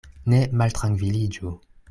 [0.33, 1.55] Ne maltrankviliĝu.